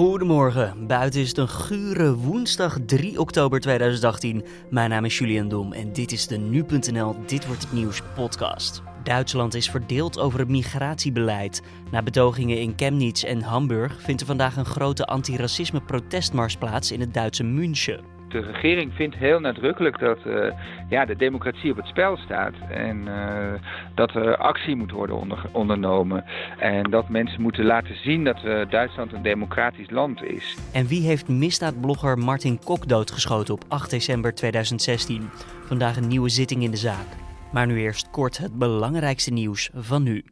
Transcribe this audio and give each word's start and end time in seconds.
Goedemorgen, 0.00 0.86
buiten 0.86 1.20
is 1.20 1.28
het 1.28 1.38
een 1.38 1.48
gure 1.48 2.14
woensdag 2.14 2.78
3 2.86 3.20
oktober 3.20 3.60
2018. 3.60 4.44
Mijn 4.70 4.90
naam 4.90 5.04
is 5.04 5.18
Julian 5.18 5.48
Dom 5.48 5.72
en 5.72 5.92
dit 5.92 6.12
is 6.12 6.26
de 6.26 6.36
Nu.nl 6.36 7.16
Dit 7.26 7.46
Wordt 7.46 7.62
Het 7.62 7.72
Nieuws 7.72 8.02
podcast. 8.14 8.82
Duitsland 9.02 9.54
is 9.54 9.70
verdeeld 9.70 10.18
over 10.18 10.38
het 10.38 10.48
migratiebeleid. 10.48 11.62
Na 11.90 12.02
betogingen 12.02 12.60
in 12.60 12.72
Chemnitz 12.76 13.24
en 13.24 13.42
Hamburg 13.42 14.00
vindt 14.02 14.20
er 14.20 14.26
vandaag 14.26 14.56
een 14.56 14.64
grote 14.64 15.06
antiracisme 15.06 15.80
protestmars 15.80 16.56
plaats 16.56 16.92
in 16.92 17.00
het 17.00 17.14
Duitse 17.14 17.44
München 17.44 18.19
de 18.30 18.40
regering 18.40 18.92
vindt 18.94 19.16
heel 19.16 19.40
nadrukkelijk 19.40 19.98
dat 19.98 20.18
uh, 20.26 20.52
ja, 20.88 21.04
de 21.04 21.16
democratie 21.16 21.70
op 21.70 21.76
het 21.76 21.86
spel 21.86 22.16
staat. 22.16 22.52
En 22.70 22.96
uh, 23.06 23.52
dat 23.94 24.14
er 24.14 24.36
actie 24.36 24.76
moet 24.76 24.90
worden 24.90 25.16
onder, 25.16 25.42
ondernomen. 25.52 26.24
En 26.58 26.90
dat 26.90 27.08
mensen 27.08 27.42
moeten 27.42 27.64
laten 27.64 27.96
zien 27.96 28.24
dat 28.24 28.44
uh, 28.44 28.70
Duitsland 28.70 29.12
een 29.12 29.22
democratisch 29.22 29.90
land 29.90 30.22
is. 30.22 30.56
En 30.72 30.86
wie 30.86 31.02
heeft 31.02 31.28
misdaadblogger 31.28 32.18
Martin 32.18 32.58
Kok 32.64 32.88
doodgeschoten 32.88 33.54
op 33.54 33.64
8 33.68 33.90
december 33.90 34.34
2016? 34.34 35.28
Vandaag 35.66 35.96
een 35.96 36.08
nieuwe 36.08 36.28
zitting 36.28 36.62
in 36.62 36.70
de 36.70 36.76
zaak. 36.76 37.06
Maar 37.52 37.66
nu 37.66 37.78
eerst 37.80 38.10
kort 38.10 38.38
het 38.38 38.58
belangrijkste 38.58 39.32
nieuws 39.32 39.70
van 39.74 40.02
nu. 40.02 40.24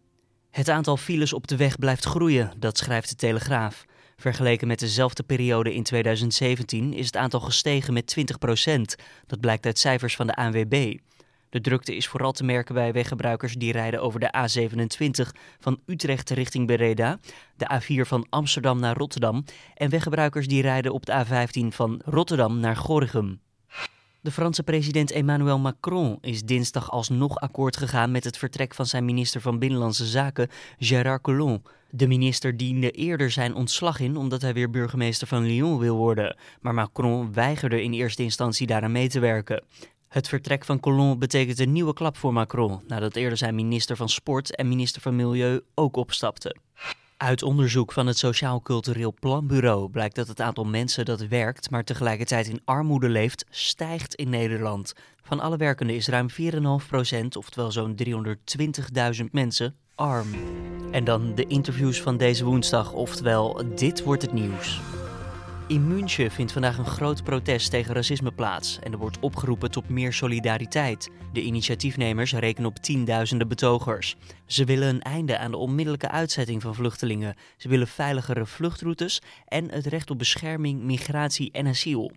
Het 0.50 0.70
aantal 0.70 0.96
files 0.96 1.32
op 1.32 1.46
de 1.46 1.56
weg 1.56 1.78
blijft 1.78 2.04
groeien, 2.04 2.52
dat 2.58 2.78
schrijft 2.78 3.08
de 3.08 3.14
Telegraaf. 3.14 3.84
Vergeleken 4.20 4.66
met 4.66 4.78
dezelfde 4.78 5.22
periode 5.22 5.74
in 5.74 5.82
2017 5.82 6.92
is 6.92 7.06
het 7.06 7.16
aantal 7.16 7.40
gestegen 7.40 7.92
met 7.92 8.16
20% 8.18 8.80
Dat 9.26 9.40
blijkt 9.40 9.66
uit 9.66 9.78
cijfers 9.78 10.16
van 10.16 10.26
de 10.26 10.34
ANWB. 10.34 10.96
De 11.48 11.60
drukte 11.60 11.96
is 11.96 12.08
vooral 12.08 12.32
te 12.32 12.44
merken 12.44 12.74
bij 12.74 12.92
weggebruikers 12.92 13.54
die 13.54 13.72
rijden 13.72 14.02
over 14.02 14.20
de 14.20 14.34
A27 14.36 15.38
van 15.60 15.80
Utrecht 15.86 16.30
richting 16.30 16.66
Bereda, 16.66 17.18
de 17.56 17.80
A4 17.80 18.08
van 18.08 18.26
Amsterdam 18.30 18.80
naar 18.80 18.96
Rotterdam 18.96 19.44
en 19.74 19.90
weggebruikers 19.90 20.46
die 20.46 20.62
rijden 20.62 20.92
op 20.92 21.06
de 21.06 21.24
A15 21.24 21.74
van 21.74 22.00
Rotterdam 22.04 22.60
naar 22.60 22.76
Gorinchem. 22.76 23.40
De 24.28 24.34
Franse 24.34 24.62
president 24.62 25.10
Emmanuel 25.10 25.58
Macron 25.58 26.18
is 26.20 26.42
dinsdag 26.42 26.90
alsnog 26.90 27.36
akkoord 27.36 27.76
gegaan 27.76 28.10
met 28.10 28.24
het 28.24 28.38
vertrek 28.38 28.74
van 28.74 28.86
zijn 28.86 29.04
minister 29.04 29.40
van 29.40 29.58
Binnenlandse 29.58 30.06
Zaken, 30.06 30.48
Gérard 30.78 31.22
Collomb. 31.22 31.70
De 31.90 32.06
minister 32.06 32.56
diende 32.56 32.90
eerder 32.90 33.30
zijn 33.30 33.54
ontslag 33.54 34.00
in 34.00 34.16
omdat 34.16 34.42
hij 34.42 34.52
weer 34.52 34.70
burgemeester 34.70 35.26
van 35.26 35.42
Lyon 35.42 35.78
wil 35.78 35.96
worden, 35.96 36.36
maar 36.60 36.74
Macron 36.74 37.32
weigerde 37.32 37.82
in 37.82 37.92
eerste 37.92 38.22
instantie 38.22 38.66
daaraan 38.66 38.92
mee 38.92 39.08
te 39.08 39.20
werken. 39.20 39.64
Het 40.08 40.28
vertrek 40.28 40.64
van 40.64 40.80
Collomb 40.80 41.20
betekent 41.20 41.58
een 41.58 41.72
nieuwe 41.72 41.92
klap 41.92 42.16
voor 42.16 42.32
Macron, 42.32 42.80
nadat 42.86 43.16
eerder 43.16 43.38
zijn 43.38 43.54
minister 43.54 43.96
van 43.96 44.08
Sport 44.08 44.56
en 44.56 44.68
minister 44.68 45.02
van 45.02 45.16
Milieu 45.16 45.60
ook 45.74 45.96
opstapten. 45.96 46.60
Uit 47.18 47.42
onderzoek 47.42 47.92
van 47.92 48.06
het 48.06 48.18
Sociaal 48.18 48.60
Cultureel 48.62 49.14
Planbureau 49.20 49.88
blijkt 49.90 50.14
dat 50.14 50.28
het 50.28 50.40
aantal 50.40 50.64
mensen 50.64 51.04
dat 51.04 51.20
werkt, 51.20 51.70
maar 51.70 51.84
tegelijkertijd 51.84 52.48
in 52.48 52.60
armoede 52.64 53.08
leeft, 53.08 53.44
stijgt 53.50 54.14
in 54.14 54.28
Nederland. 54.28 54.94
Van 55.22 55.40
alle 55.40 55.56
werkenden 55.56 55.96
is 55.96 56.08
ruim 56.08 56.28
4,5%, 56.30 56.36
oftewel 57.32 57.72
zo'n 57.72 57.96
320.000 58.04 59.24
mensen, 59.30 59.76
arm. 59.94 60.28
En 60.90 61.04
dan 61.04 61.34
de 61.34 61.46
interviews 61.46 62.02
van 62.02 62.16
deze 62.16 62.44
woensdag, 62.44 62.92
oftewel 62.92 63.62
dit 63.74 64.02
wordt 64.02 64.22
het 64.22 64.32
nieuws. 64.32 64.80
In 65.68 65.88
München 65.88 66.30
vindt 66.30 66.52
vandaag 66.52 66.78
een 66.78 66.86
groot 66.86 67.24
protest 67.24 67.70
tegen 67.70 67.94
racisme 67.94 68.32
plaats 68.32 68.78
en 68.82 68.92
er 68.92 68.98
wordt 68.98 69.18
opgeroepen 69.20 69.70
tot 69.70 69.88
meer 69.88 70.12
solidariteit. 70.12 71.10
De 71.32 71.42
initiatiefnemers 71.42 72.32
rekenen 72.32 72.68
op 72.68 72.76
tienduizenden 72.76 73.48
betogers. 73.48 74.16
Ze 74.46 74.64
willen 74.64 74.88
een 74.88 75.02
einde 75.02 75.38
aan 75.38 75.50
de 75.50 75.56
onmiddellijke 75.56 76.10
uitzetting 76.10 76.62
van 76.62 76.74
vluchtelingen. 76.74 77.34
Ze 77.56 77.68
willen 77.68 77.88
veiligere 77.88 78.46
vluchtroutes 78.46 79.22
en 79.46 79.70
het 79.70 79.86
recht 79.86 80.10
op 80.10 80.18
bescherming, 80.18 80.82
migratie 80.82 81.50
en 81.52 81.66
asiel. 81.66 82.12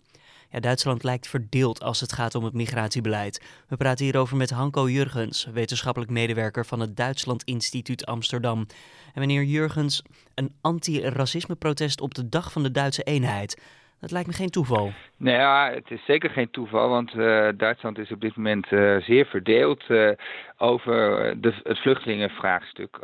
Ja, 0.52 0.60
Duitsland 0.60 1.04
lijkt 1.04 1.28
verdeeld 1.28 1.84
als 1.84 2.00
het 2.00 2.14
gaat 2.14 2.36
om 2.36 2.44
het 2.44 2.54
migratiebeleid. 2.54 3.42
We 3.68 3.78
praten 3.78 4.06
hierover 4.06 4.38
met 4.38 4.50
Hanko 4.50 4.90
Jurgens, 4.90 5.48
wetenschappelijk 5.54 6.12
medewerker 6.12 6.66
van 6.66 6.80
het 6.80 6.98
Duitsland 6.98 7.44
Instituut 7.44 8.06
Amsterdam. 8.06 8.68
En 9.14 9.20
meneer 9.20 9.44
Jurgens, 9.44 10.02
een 10.36 10.54
anti-racisme-protest 10.62 12.02
op 12.02 12.14
de 12.14 12.30
dag 12.30 12.52
van 12.52 12.64
de 12.64 12.72
Duitse 12.72 13.04
eenheid. 13.04 13.62
Dat 14.02 14.12
lijkt 14.12 14.28
me 14.28 14.34
geen 14.34 14.50
toeval. 14.50 14.92
Nou 15.18 15.38
ja, 15.38 15.72
het 15.74 15.92
is 15.92 16.06
zeker 16.06 16.30
geen 16.30 16.50
toeval, 16.50 16.90
want 16.90 17.14
uh, 17.14 17.48
Duitsland 17.58 17.98
is 17.98 18.12
op 18.12 18.22
dit 18.22 18.36
moment 18.36 18.72
uh, 18.72 18.98
zeer 18.98 19.26
verdeeld 19.26 19.84
uh, 19.88 20.12
over 20.58 21.34
de, 21.42 21.54
het 21.64 21.80
vluchtelingenvraagstuk. 21.80 22.96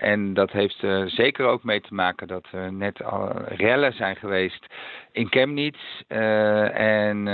en 0.00 0.34
dat 0.34 0.50
heeft 0.50 0.82
er 0.82 1.10
zeker 1.10 1.46
ook 1.46 1.64
mee 1.64 1.80
te 1.80 1.94
maken 1.94 2.28
dat 2.28 2.46
er 2.52 2.72
net 2.72 3.04
al 3.04 3.32
rellen 3.44 3.92
zijn 3.92 4.16
geweest 4.16 4.66
in 5.12 5.26
Chemnitz. 5.30 6.00
en 6.08 7.24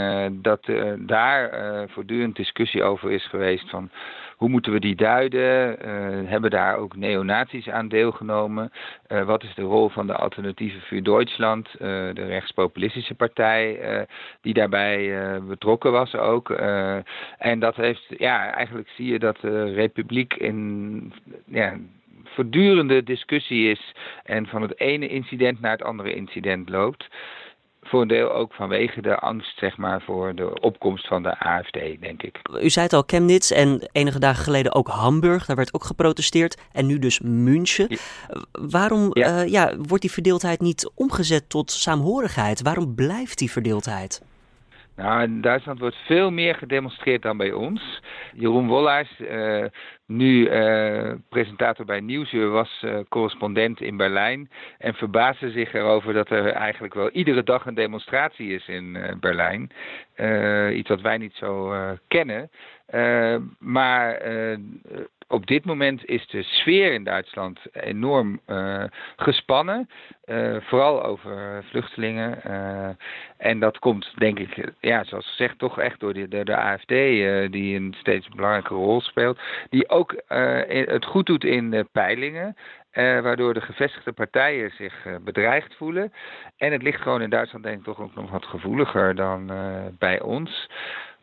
dat 0.42 0.66
daar 0.98 1.50
voortdurend 1.88 2.36
discussie 2.36 2.82
over 2.82 3.10
is 3.10 3.28
geweest 3.28 3.70
van 3.70 3.90
hoe 4.42 4.50
moeten 4.50 4.72
we 4.72 4.80
die 4.80 4.94
duiden? 4.94 5.76
Uh, 5.86 6.30
hebben 6.30 6.50
daar 6.50 6.76
ook 6.76 6.96
neonazies 6.96 7.68
aan 7.68 7.88
deelgenomen? 7.88 8.72
Uh, 9.08 9.24
wat 9.24 9.42
is 9.42 9.54
de 9.54 9.62
rol 9.62 9.88
van 9.88 10.06
de 10.06 10.14
Alternatieve 10.14 10.80
voor 10.80 11.02
Duitsland, 11.02 11.68
uh, 11.74 11.78
de 12.12 12.26
rechtspopulistische 12.26 13.14
partij, 13.14 14.06
die 14.40 14.54
daarbij 14.54 15.40
betrokken 15.48 15.92
was 15.92 16.14
ook? 16.14 16.50
en 17.38 17.58
dat 17.58 17.76
heeft, 17.76 18.04
ja, 18.08 18.52
eigenlijk 18.52 18.88
zie 18.88 19.06
je 19.06 19.18
dat 19.18 19.38
de 19.40 19.72
Republiek 19.72 20.34
in. 20.34 21.12
Ja, 21.44 21.78
voortdurende 22.24 23.02
discussie 23.02 23.70
is 23.70 23.94
en 24.24 24.46
van 24.46 24.62
het 24.62 24.80
ene 24.80 25.08
incident 25.08 25.60
naar 25.60 25.72
het 25.72 25.82
andere 25.82 26.14
incident 26.14 26.68
loopt. 26.68 27.08
Voor 27.92 28.02
een 28.02 28.08
deel 28.08 28.32
ook 28.32 28.52
vanwege 28.52 29.02
de 29.02 29.16
angst 29.16 29.58
zeg 29.58 29.76
maar, 29.76 30.02
voor 30.02 30.34
de 30.34 30.60
opkomst 30.60 31.06
van 31.06 31.22
de 31.22 31.38
AFD, 31.38 32.00
denk 32.00 32.22
ik. 32.22 32.38
U 32.62 32.70
zei 32.70 32.84
het 32.84 32.94
al, 32.94 33.02
Chemnitz 33.06 33.50
en 33.50 33.88
enige 33.92 34.18
dagen 34.18 34.44
geleden 34.44 34.74
ook 34.74 34.88
Hamburg. 34.88 35.46
Daar 35.46 35.56
werd 35.56 35.74
ook 35.74 35.84
geprotesteerd. 35.84 36.68
En 36.72 36.86
nu 36.86 36.98
dus 36.98 37.20
München. 37.20 37.98
Waarom 38.52 39.10
ja. 39.12 39.42
Uh, 39.42 39.48
ja, 39.48 39.76
wordt 39.76 40.02
die 40.02 40.12
verdeeldheid 40.12 40.60
niet 40.60 40.92
omgezet 40.94 41.48
tot 41.48 41.70
saamhorigheid? 41.70 42.62
Waarom 42.62 42.94
blijft 42.94 43.38
die 43.38 43.50
verdeeldheid? 43.50 44.22
Nou, 44.96 45.22
in 45.22 45.40
Duitsland 45.40 45.78
wordt 45.78 45.96
veel 45.96 46.30
meer 46.30 46.54
gedemonstreerd 46.54 47.22
dan 47.22 47.36
bij 47.36 47.52
ons. 47.52 48.02
Jeroen 48.34 48.68
Wollaars, 48.68 49.18
uh, 49.18 49.64
nu 50.16 50.50
uh, 50.50 51.12
presentator 51.28 51.84
bij 51.84 52.00
Nieuwsuur, 52.00 52.50
was 52.50 52.82
uh, 52.84 52.98
correspondent 53.08 53.80
in 53.80 53.96
Berlijn. 53.96 54.50
En 54.78 54.94
verbaasde 54.94 55.50
zich 55.50 55.74
erover 55.74 56.12
dat 56.12 56.30
er 56.30 56.46
eigenlijk 56.46 56.94
wel 56.94 57.10
iedere 57.10 57.42
dag 57.42 57.66
een 57.66 57.74
demonstratie 57.74 58.54
is 58.54 58.68
in 58.68 59.16
Berlijn. 59.20 59.70
Iets 60.72 60.88
wat 60.88 61.00
wij 61.00 61.18
niet 61.18 61.34
zo 61.34 61.74
kennen. 62.08 62.50
maar 63.58 64.20
op 65.28 65.46
dit 65.46 65.64
moment 65.64 66.04
is 66.04 66.26
de 66.26 66.42
sfeer 66.42 66.92
in 66.92 67.04
Duitsland 67.04 67.60
enorm 67.72 68.40
gespannen. 69.16 69.88
Vooral 70.60 71.04
over 71.04 71.64
vluchtelingen. 71.70 72.42
En 73.36 73.58
dat 73.60 73.78
komt, 73.78 74.12
denk 74.14 74.38
ik, 74.38 74.72
ja, 74.80 75.04
zoals 75.04 75.26
gezegd, 75.26 75.58
toch 75.58 75.78
echt 75.78 76.00
door 76.00 76.14
de, 76.14 76.28
de, 76.28 76.44
de 76.44 76.56
AFD, 76.56 76.88
die 77.52 77.76
een 77.76 77.94
steeds 77.98 78.28
belangrijke 78.28 78.74
rol 78.74 79.00
speelt. 79.00 79.38
Die 79.70 79.88
ook 79.88 80.22
het 80.88 81.04
goed 81.04 81.26
doet 81.26 81.44
in 81.44 81.70
de 81.70 81.86
peilingen. 81.92 82.56
Waardoor 82.92 83.54
de 83.54 83.60
gevestigde 83.60 84.12
partijen 84.12 84.70
zich 84.70 84.94
bedreigd 85.24 85.74
voelen. 85.74 86.12
En 86.56 86.72
het 86.72 86.82
ligt 86.82 87.00
gewoon 87.00 87.22
in 87.22 87.30
Duitsland, 87.30 87.64
denk 87.64 87.78
ik, 87.78 87.84
toch 87.84 88.00
ook 88.00 88.14
nog 88.14 88.30
wat 88.30 88.44
gevoeliger 88.44 89.14
dan 89.14 89.50
bij 89.98 90.20
ons. 90.20 90.70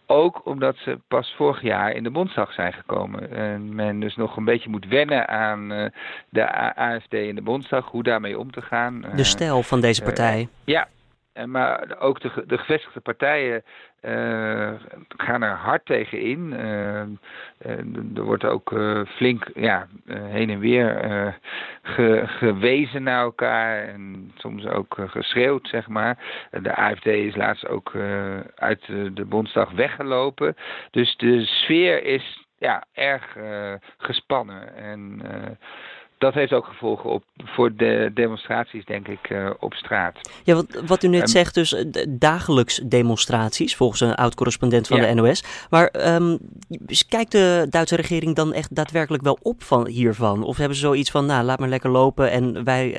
Ook 0.05 0.45
omdat 0.45 0.75
ze 0.77 0.99
pas 1.07 1.33
vorig 1.37 1.61
jaar 1.61 1.91
in 1.91 2.03
de 2.03 2.11
Bondsdag 2.11 2.53
zijn 2.53 2.73
gekomen. 2.73 3.31
En 3.31 3.75
men 3.75 3.99
dus 3.99 4.15
nog 4.15 4.37
een 4.37 4.45
beetje 4.45 4.69
moet 4.69 4.87
wennen 4.87 5.27
aan 5.27 5.91
de 6.29 6.75
AFD 6.75 7.13
in 7.13 7.35
de 7.35 7.41
Bondsdag, 7.41 7.85
hoe 7.85 8.03
daarmee 8.03 8.39
om 8.39 8.51
te 8.51 8.61
gaan. 8.61 9.03
De 9.15 9.23
stijl 9.23 9.63
van 9.63 9.81
deze 9.81 9.99
eh, 9.99 10.05
partij. 10.05 10.47
ja, 10.63 10.87
maar 11.45 11.99
ook 11.99 12.21
de, 12.21 12.43
de 12.47 12.57
gevestigde 12.57 12.99
partijen 12.99 13.63
uh, 14.01 14.71
gaan 15.07 15.41
er 15.41 15.55
hard 15.55 15.85
tegen 15.85 16.21
in. 16.21 16.51
Uh, 16.51 16.99
er 18.15 18.23
wordt 18.23 18.43
ook 18.43 18.73
flink 19.07 19.49
ja, 19.53 19.87
heen 20.07 20.49
en 20.49 20.59
weer 20.59 21.37
ge, 21.81 22.23
gewezen 22.25 23.03
naar 23.03 23.21
elkaar 23.21 23.87
en 23.87 24.31
soms 24.35 24.65
ook 24.65 24.97
geschreeuwd, 24.99 25.67
zeg 25.67 25.87
maar. 25.87 26.17
De 26.61 26.75
AFD 26.75 27.05
is 27.05 27.35
laatst 27.35 27.67
ook 27.67 27.95
uit 28.55 28.85
de 29.13 29.25
Bondsdag 29.25 29.71
weggelopen. 29.71 30.55
Dus 30.91 31.17
de 31.17 31.45
sfeer 31.45 32.03
is 32.03 32.47
ja, 32.57 32.83
erg 32.93 33.37
gespannen. 33.97 34.75
En 34.75 35.21
dat 36.19 36.33
heeft 36.33 36.53
ook 36.53 36.65
gevolgen 36.65 37.09
op, 37.09 37.23
voor 37.43 37.75
de 37.75 38.11
demonstraties, 38.13 38.85
denk 38.85 39.07
ik, 39.07 39.29
uh, 39.29 39.49
op 39.59 39.73
straat. 39.73 40.41
Ja, 40.43 40.55
wat, 40.55 40.83
wat 40.85 41.03
u 41.03 41.07
net 41.07 41.29
zegt, 41.29 41.53
dus 41.53 41.85
dagelijks 42.09 42.75
demonstraties, 42.77 43.75
volgens 43.75 44.01
een 44.01 44.15
oud-correspondent 44.15 44.87
van 44.87 44.99
de 44.99 45.13
NOS. 45.13 45.67
Maar 45.69 46.15
um, 46.15 46.37
kijkt 47.09 47.31
de 47.31 47.67
Duitse 47.69 47.95
regering 47.95 48.35
dan 48.35 48.53
echt 48.53 48.75
daadwerkelijk 48.75 49.23
wel 49.23 49.37
op 49.41 49.63
van 49.63 49.87
hiervan? 49.87 50.43
Of 50.43 50.57
hebben 50.57 50.75
ze 50.75 50.81
zoiets 50.81 51.11
van, 51.11 51.25
nou, 51.25 51.43
laat 51.43 51.59
maar 51.59 51.69
lekker 51.69 51.89
lopen 51.89 52.31
en 52.31 52.63
wij 52.63 52.89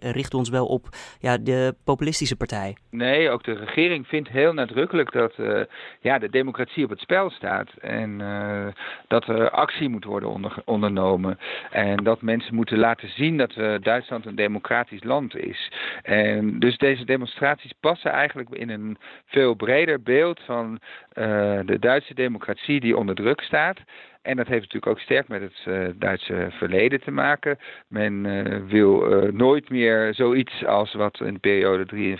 richten 0.00 0.38
ons 0.38 0.48
wel 0.48 0.66
op 0.66 0.88
ja, 1.20 1.38
de 1.38 1.74
populistische 1.84 2.36
partij? 2.36 2.76
Nee, 2.90 3.30
ook 3.30 3.44
de 3.44 3.52
regering 3.52 4.06
vindt 4.06 4.28
heel 4.28 4.52
nadrukkelijk 4.52 5.12
dat 5.12 5.32
uh, 5.38 5.60
ja, 6.00 6.18
de 6.18 6.30
democratie 6.30 6.84
op 6.84 6.90
het 6.90 7.00
spel 7.00 7.30
staat. 7.30 7.68
En 7.80 8.20
uh, 8.20 8.66
dat 9.08 9.28
er 9.28 9.50
actie 9.50 9.88
moet 9.88 10.04
worden 10.04 10.28
onder, 10.28 10.62
ondernomen. 10.64 11.38
En 11.70 12.04
dat 12.04 12.22
mensen 12.22 12.45
moeten 12.50 12.78
laten 12.78 13.08
zien 13.08 13.36
dat 13.36 13.54
we 13.54 13.78
Duitsland 13.82 14.26
een 14.26 14.34
democratisch 14.34 15.04
land 15.04 15.36
is. 15.36 15.72
En 16.02 16.58
dus 16.58 16.76
deze 16.76 17.04
demonstraties 17.04 17.72
passen 17.80 18.10
eigenlijk 18.10 18.50
in 18.50 18.70
een 18.70 18.96
veel 19.26 19.54
breder 19.54 20.02
beeld 20.02 20.40
van 20.40 20.72
uh, 20.72 21.24
de 21.64 21.78
Duitse 21.78 22.14
democratie 22.14 22.80
die 22.80 22.96
onder 22.96 23.14
druk 23.14 23.40
staat. 23.40 23.78
En 24.26 24.36
dat 24.36 24.46
heeft 24.46 24.60
natuurlijk 24.62 24.92
ook 24.92 25.00
sterk 25.00 25.28
met 25.28 25.40
het 25.40 25.64
uh, 25.68 25.88
Duitse 25.94 26.46
verleden 26.50 27.00
te 27.00 27.10
maken. 27.10 27.58
Men 27.88 28.24
uh, 28.24 28.56
wil 28.68 29.24
uh, 29.24 29.32
nooit 29.32 29.70
meer 29.70 30.14
zoiets 30.14 30.64
als 30.64 30.94
wat 30.94 31.20
in 31.20 31.32
de 31.32 31.40
periode 31.40 32.16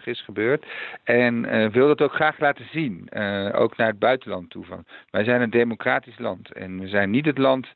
33-45 0.00 0.04
is 0.04 0.22
gebeurd. 0.24 0.66
En 1.04 1.70
wil 1.70 1.86
dat 1.86 2.02
ook 2.02 2.14
graag 2.14 2.38
laten 2.38 2.64
zien, 2.70 3.08
ook 3.52 3.76
naar 3.76 3.86
het 3.86 3.98
buitenland 3.98 4.50
toe. 4.50 4.64
Van. 4.64 4.84
Wij 5.10 5.24
zijn 5.24 5.40
een 5.40 5.50
democratisch 5.50 6.18
land 6.18 6.52
en 6.52 6.80
we 6.80 6.88
zijn 6.88 7.10
niet 7.10 7.26
het 7.26 7.38
land 7.38 7.68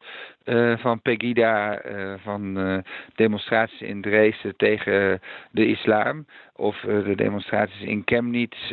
van 0.76 1.02
Pegida, 1.02 1.80
van 2.22 2.82
demonstraties 3.14 3.80
in 3.80 4.02
Dresden 4.02 4.56
tegen 4.56 5.20
de 5.50 5.66
islam 5.66 6.26
of 6.52 6.80
de 6.80 7.14
demonstraties 7.16 7.80
in 7.82 8.02
Chemnitz 8.04 8.72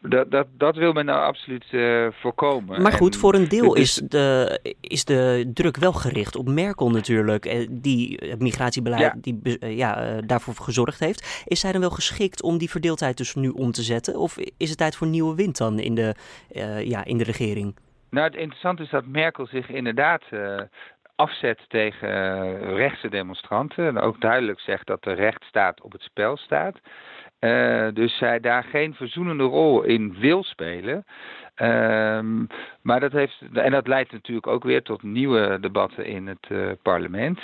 dat, 0.00 0.30
dat, 0.30 0.46
dat 0.56 0.76
wil 0.76 0.92
men 0.92 1.04
nou 1.04 1.24
absoluut 1.24 1.64
uh, 1.70 2.06
voorkomen. 2.10 2.82
Maar 2.82 2.92
goed, 2.92 3.16
voor 3.16 3.34
een 3.34 3.48
deel 3.48 3.74
is, 3.74 3.94
de, 3.94 4.58
is 4.80 5.04
de 5.04 5.50
druk 5.54 5.76
wel 5.76 5.92
gericht 5.92 6.36
op 6.36 6.48
Merkel 6.48 6.90
natuurlijk, 6.90 7.46
eh, 7.46 7.66
die 7.70 8.18
het 8.28 8.40
migratiebeleid 8.40 9.22
die, 9.22 9.40
uh, 9.44 9.76
ja, 9.76 10.20
daarvoor 10.20 10.54
gezorgd 10.54 11.00
heeft. 11.00 11.42
Is 11.46 11.60
zij 11.60 11.72
dan 11.72 11.80
wel 11.80 11.90
geschikt 11.90 12.42
om 12.42 12.58
die 12.58 12.70
verdeeldheid 12.70 13.16
dus 13.16 13.34
nu 13.34 13.48
om 13.48 13.72
te 13.72 13.82
zetten? 13.82 14.16
Of 14.16 14.38
is 14.56 14.68
het 14.68 14.78
tijd 14.78 14.96
voor 14.96 15.06
nieuwe 15.06 15.34
wind 15.34 15.56
dan 15.58 15.78
in 15.78 15.94
de, 15.94 16.14
ja, 16.84 17.04
in 17.04 17.18
de 17.18 17.24
regering? 17.24 17.76
Nou, 18.10 18.26
het 18.26 18.36
interessante 18.36 18.82
is 18.82 18.90
dat 18.90 19.06
Merkel 19.06 19.46
zich 19.46 19.68
inderdaad 19.68 20.22
afzet 21.14 21.64
tegen 21.68 22.08
rechtse 22.74 23.08
demonstranten. 23.08 23.86
En 23.86 23.98
ook 23.98 24.20
duidelijk 24.20 24.60
zegt 24.60 24.86
dat 24.86 25.02
de 25.02 25.12
rechtsstaat 25.12 25.80
op 25.80 25.92
het 25.92 26.02
spel 26.02 26.36
staat. 26.36 26.78
Uh, 27.40 27.86
dus 27.94 28.16
zij 28.16 28.40
daar 28.40 28.64
geen 28.64 28.94
verzoenende 28.94 29.44
rol 29.44 29.82
in 29.82 30.16
wil 30.18 30.42
spelen. 30.44 31.04
Um, 31.62 32.46
maar 32.82 33.00
dat 33.00 33.12
heeft, 33.12 33.42
en 33.52 33.70
dat 33.70 33.86
leidt 33.86 34.12
natuurlijk 34.12 34.46
ook 34.46 34.64
weer 34.64 34.82
tot 34.82 35.02
nieuwe 35.02 35.58
debatten 35.60 36.04
in 36.04 36.26
het 36.26 36.48
uh, 36.48 36.70
parlement. 36.82 37.40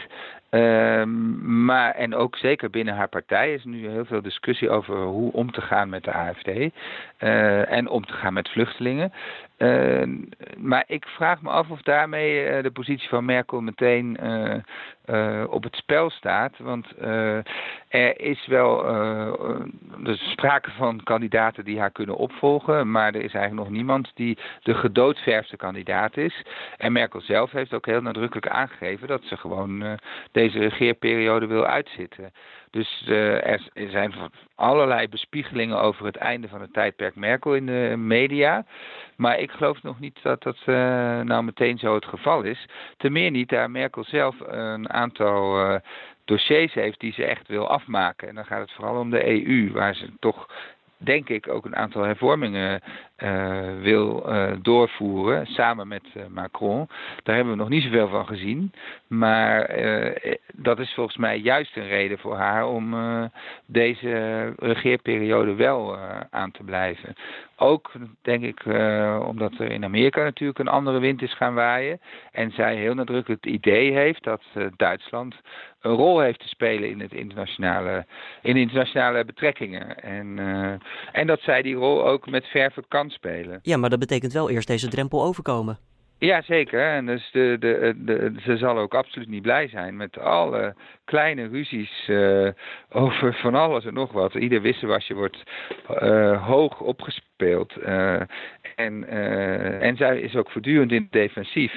Um, 0.50 1.64
maar, 1.64 1.94
en 1.94 2.14
ook 2.14 2.37
zeker 2.37 2.70
binnen 2.70 2.94
haar 2.94 3.08
partij 3.08 3.55
is 3.55 3.64
nu 3.64 3.88
heel 3.88 4.05
veel 4.05 4.23
discussie 4.23 4.70
over 4.70 4.96
hoe 4.96 5.32
om 5.32 5.52
te 5.52 5.61
gaan 5.61 5.88
met 5.88 6.05
de 6.05 6.12
AFD. 6.12 6.49
Uh, 6.49 7.73
en 7.73 7.88
om 7.88 8.05
te 8.06 8.12
gaan 8.12 8.32
met 8.32 8.49
vluchtelingen. 8.49 9.12
Uh, 9.64 10.02
maar 10.56 10.84
ik 10.87 11.06
vraag 11.06 11.43
me 11.43 11.50
af 11.50 11.70
of 11.70 11.82
daarmee 11.82 12.56
uh, 12.56 12.62
de 12.62 12.70
positie 12.70 13.08
van 13.08 13.25
Merkel 13.25 13.61
meteen 13.61 14.19
op 15.49 15.62
het 15.62 15.76
spel 15.76 16.11
staat. 16.11 16.58
Want 16.58 16.87
er 17.88 18.20
is 18.20 18.46
wel 18.46 18.87
er 20.05 20.16
sprake 20.16 20.70
van 20.70 21.02
kandidaten 21.02 21.64
die 21.64 21.78
haar 21.78 21.90
kunnen 21.90 22.16
opvolgen. 22.16 22.90
Maar 22.90 23.14
er 23.14 23.25
is 23.25 23.34
eigenlijk 23.34 23.69
nog 23.69 23.76
niemand 23.76 24.11
die 24.14 24.38
de 24.62 24.75
gedoodverfde 24.75 25.56
kandidaat 25.56 26.16
is. 26.16 26.43
En 26.76 26.93
Merkel 26.93 27.20
zelf 27.20 27.50
heeft 27.50 27.75
ook 27.75 27.87
heel 27.87 28.02
nadrukkelijk 28.02 28.49
aangegeven 28.49 29.08
dat 29.08 29.22
ze 29.25 29.37
gewoon 29.37 29.99
deze 30.32 30.58
regeerperiode 30.58 31.46
wil 31.46 31.66
uitzitten. 31.66 32.32
Dus 32.75 33.05
uh, 33.09 33.47
er, 33.47 33.61
zijn 33.75 34.15
allerlei 34.55 35.09
bespiegelingen 35.09 35.81
over 35.81 36.06
het 36.06 36.17
einde 36.17 36.49
van 36.49 36.61
het 36.61 36.73
tijdperk 36.73 37.15
Merkel 37.15 37.55
in 37.55 37.67
de 37.67 37.94
media. 37.97 38.65
Maar 39.17 39.38
ik 39.38 39.50
geloof 39.50 39.82
nog 39.82 40.00
niet 40.00 40.19
dat 40.23 40.43
dat 40.43 40.56
uh, 40.67 40.75
nou 41.21 41.43
meteen 41.43 41.79
zo 41.79 41.94
het 41.94 42.05
geval 42.05 42.43
is. 42.43 42.69
Ten 42.97 43.12
meer 43.12 43.31
niet 43.31 43.49
daar 43.49 43.71
Merkel 43.71 44.05
zelf 44.05 44.37
een 44.41 44.91
aantal 44.91 45.71
uh, 45.71 45.76
dossiers 46.25 46.75
heeft 46.75 47.00
die 47.00 47.12
ze 47.12 47.25
echt 47.25 47.49
wil 47.49 47.69
afmaken. 47.69 48.29
En 48.29 48.35
dan 48.35 48.44
gaat 48.44 48.61
het 48.61 48.73
vooral 48.73 49.00
om 49.00 49.11
de 49.11 49.26
EU, 49.26 49.73
waar 49.73 49.94
ze 49.94 50.12
toch 50.19 50.49
denk 51.04 51.28
ik 51.28 51.48
ook 51.48 51.64
een 51.64 51.76
aantal 51.76 52.02
hervormingen 52.02 52.80
uh, 53.18 53.60
wil 53.80 54.24
uh, 54.28 54.52
doorvoeren 54.62 55.46
samen 55.46 55.88
met 55.88 56.02
uh, 56.16 56.22
Macron. 56.28 56.88
Daar 57.22 57.34
hebben 57.34 57.52
we 57.52 57.58
nog 57.58 57.68
niet 57.68 57.82
zoveel 57.82 58.08
van 58.08 58.26
gezien. 58.26 58.72
Maar 59.06 59.70
dat 60.52 60.78
is 60.78 60.94
volgens 60.94 61.16
mij 61.16 61.38
juist 61.38 61.76
een 61.76 61.88
reden 61.88 62.18
voor 62.18 62.36
haar 62.36 62.68
om 62.68 62.94
deze 63.66 64.52
regeerperiode 64.56 65.54
wel 65.54 65.98
aan 66.30 66.50
te 66.50 66.62
blijven. 66.62 67.14
Ook 67.56 67.92
denk 68.22 68.42
ik 68.42 68.62
omdat 69.26 69.52
er 69.58 69.70
in 69.70 69.84
Amerika 69.84 70.22
natuurlijk 70.22 70.58
een 70.58 70.68
andere 70.68 70.98
wind 70.98 71.22
is 71.22 71.34
gaan 71.34 71.54
waaien. 71.54 72.00
En 72.32 72.50
zij 72.50 72.76
heel 72.76 72.94
nadrukkelijk 72.94 73.44
het 73.44 73.52
idee 73.52 73.92
heeft 73.92 74.24
dat 74.24 74.42
Duitsland 74.76 75.34
een 75.80 75.94
rol 75.94 76.20
heeft 76.20 76.40
te 76.40 76.48
spelen 76.48 76.90
in, 76.90 77.00
het 77.00 77.12
internationale, 77.12 78.06
in 78.42 78.56
internationale 78.56 79.24
betrekkingen. 79.24 80.02
En, 80.02 80.38
en 81.12 81.26
dat 81.26 81.41
zij 81.41 81.62
die 81.62 81.75
rol 81.75 82.06
ook 82.06 82.31
met 82.31 82.46
verve 82.46 82.85
kan 82.88 83.11
spelen. 83.11 83.58
Ja, 83.62 83.76
maar 83.76 83.91
dat 83.91 83.99
betekent 83.99 84.32
wel 84.32 84.50
eerst 84.50 84.69
deze 84.69 84.88
drempel 84.88 85.23
overkomen. 85.23 85.79
Ja, 86.19 86.43
zeker. 86.43 86.91
En 86.91 87.06
dus 87.06 87.31
de, 87.32 87.56
de, 87.61 87.94
de, 87.96 88.32
ze 88.43 88.56
zal 88.56 88.79
ook 88.79 88.94
absoluut 88.94 89.29
niet 89.29 89.43
blij 89.43 89.69
zijn 89.69 89.96
met 89.96 90.19
alle 90.19 90.75
kleine 91.05 91.49
ruzies 91.49 92.08
uh, 92.08 92.49
over 92.91 93.35
van 93.35 93.55
alles 93.55 93.85
en 93.85 93.94
nog 93.94 94.12
wat. 94.12 94.35
Ieder 94.35 94.62
wisselwasje 94.62 95.14
wordt 95.14 95.43
uh, 96.02 96.46
hoog 96.46 96.81
opgespeeld. 96.81 97.75
Uh, 97.87 98.20
en, 98.75 99.08
en 99.81 99.97
zij 99.97 100.20
is 100.20 100.37
ook 100.37 100.50
voortdurend 100.50 100.93
in 100.93 101.02
het 101.02 101.12
defensief. 101.12 101.73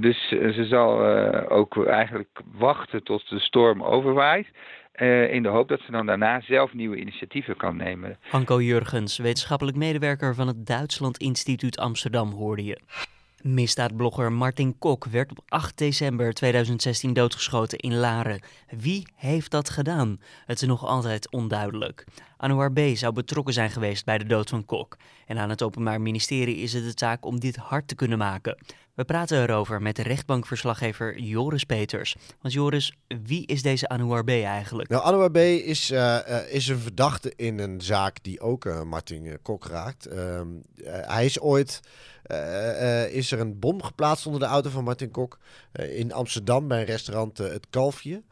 dus 0.00 0.28
ze 0.28 0.64
zal 0.68 1.06
ook 1.48 1.86
eigenlijk 1.86 2.40
wachten 2.52 3.02
tot 3.02 3.28
de 3.28 3.38
storm 3.38 3.82
overwaait. 3.82 4.48
Uh, 4.96 5.32
in 5.32 5.42
de 5.42 5.48
hoop 5.48 5.68
dat 5.68 5.80
ze 5.80 5.90
dan 5.90 6.06
daarna 6.06 6.40
zelf 6.40 6.74
nieuwe 6.74 6.96
initiatieven 6.96 7.56
kan 7.56 7.76
nemen. 7.76 8.18
Anko 8.30 8.62
Jurgens, 8.62 9.18
wetenschappelijk 9.18 9.76
medewerker 9.76 10.34
van 10.34 10.46
het 10.46 10.66
Duitsland 10.66 11.18
Instituut 11.18 11.78
Amsterdam, 11.78 12.30
hoorde 12.30 12.64
je. 12.64 12.78
Misdaadblogger 13.42 14.32
Martin 14.32 14.78
Kok 14.78 15.04
werd 15.04 15.30
op 15.30 15.40
8 15.48 15.78
december 15.78 16.32
2016 16.32 17.12
doodgeschoten 17.12 17.78
in 17.78 17.94
Laren. 17.96 18.40
Wie 18.70 19.06
heeft 19.14 19.50
dat 19.50 19.70
gedaan? 19.70 20.20
Het 20.46 20.62
is 20.62 20.68
nog 20.68 20.84
altijd 20.84 21.30
onduidelijk. 21.30 22.04
Anouar 22.36 22.72
B. 22.72 22.78
zou 22.78 23.12
betrokken 23.12 23.54
zijn 23.54 23.70
geweest 23.70 24.04
bij 24.04 24.18
de 24.18 24.26
dood 24.26 24.48
van 24.48 24.64
Kok. 24.64 24.96
En 25.26 25.38
aan 25.38 25.50
het 25.50 25.62
Openbaar 25.62 26.00
Ministerie 26.00 26.56
is 26.56 26.72
het 26.72 26.84
de 26.84 26.94
taak 26.94 27.24
om 27.24 27.40
dit 27.40 27.56
hard 27.56 27.88
te 27.88 27.94
kunnen 27.94 28.18
maken. 28.18 28.58
We 28.96 29.04
praten 29.04 29.42
erover 29.42 29.82
met 29.82 29.98
rechtbankverslaggever 29.98 31.18
Joris 31.18 31.64
Peters. 31.64 32.16
Want 32.40 32.54
Joris, 32.54 32.96
wie 33.22 33.46
is 33.46 33.62
deze 33.62 33.88
Anouar 33.88 34.24
B. 34.24 34.28
eigenlijk? 34.28 34.88
Nou, 34.88 35.04
Anouar 35.04 35.30
B. 35.30 35.36
is, 35.36 35.90
uh, 35.90 36.18
uh, 36.28 36.52
is 36.52 36.68
een 36.68 36.78
verdachte 36.78 37.32
in 37.36 37.58
een 37.58 37.80
zaak 37.80 38.22
die 38.22 38.40
ook 38.40 38.64
uh, 38.64 38.82
Martin 38.82 39.38
Kok 39.42 39.66
raakt. 39.66 40.06
Ehm, 40.06 40.48
hij 40.84 41.24
is 41.24 41.40
ooit... 41.40 41.80
is 43.10 43.32
er 43.32 43.40
een 43.40 43.58
bom 43.58 43.82
geplaatst 43.82 44.26
onder 44.26 44.40
de 44.40 44.46
auto 44.46 44.70
van 44.70 44.84
Martin 44.84 45.10
Kok 45.10 45.38
in 45.72 46.12
Amsterdam 46.12 46.68
bij 46.68 46.78
een 46.78 46.84
restaurant 46.84 47.38
Het 47.38 47.66
Kalfje. 47.70 48.22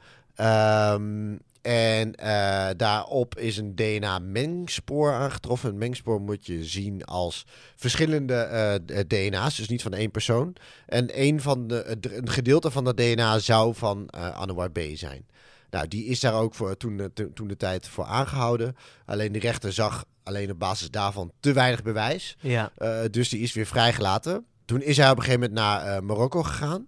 Um, 0.40 1.40
en 1.64 2.14
uh, 2.20 2.68
daarop 2.76 3.38
is 3.38 3.56
een 3.56 3.74
DNA-mengspoor 3.74 5.12
aangetroffen. 5.12 5.70
Een 5.70 5.78
mengspoor 5.78 6.20
moet 6.20 6.46
je 6.46 6.64
zien 6.64 7.04
als 7.04 7.46
verschillende 7.76 8.48
uh, 8.52 8.74
eh, 8.74 9.06
DNA's, 9.06 9.56
dus 9.56 9.68
niet 9.68 9.82
van 9.82 9.92
één 9.92 10.10
persoon. 10.10 10.56
En 10.86 11.20
een, 11.20 11.40
van 11.40 11.66
de, 11.66 11.96
een 12.00 12.30
gedeelte 12.30 12.70
van 12.70 12.84
dat 12.84 12.96
DNA 12.96 13.38
zou 13.38 13.74
van 13.74 14.08
uh, 14.16 14.30
Anouar 14.30 14.70
B. 14.70 14.78
zijn. 14.94 15.26
Nou, 15.70 15.88
die 15.88 16.04
is 16.04 16.20
daar 16.20 16.34
ook 16.34 16.54
voor, 16.54 16.76
toen, 16.76 17.12
toen 17.34 17.48
de 17.48 17.56
tijd 17.56 17.88
voor 17.88 18.04
aangehouden. 18.04 18.76
Alleen 19.06 19.32
de 19.32 19.38
rechter 19.38 19.72
zag 19.72 20.04
alleen 20.22 20.50
op 20.50 20.58
basis 20.58 20.90
daarvan 20.90 21.32
te 21.40 21.52
weinig 21.52 21.82
bewijs. 21.82 22.36
Ja. 22.40 22.72
dus 23.10 23.28
die 23.28 23.40
is 23.40 23.52
weer 23.52 23.66
vrijgelaten. 23.66 24.44
Toen 24.64 24.82
is 24.82 24.96
hij 24.96 25.10
op 25.10 25.16
een 25.16 25.22
gegeven 25.22 25.40
moment 25.40 25.58
naar 25.58 26.04
Marokko 26.04 26.42
gegaan. 26.42 26.86